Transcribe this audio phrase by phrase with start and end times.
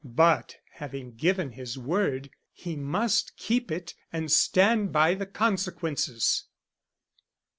[0.03, 6.45] But having given his word he must keep it and stand by the consequences.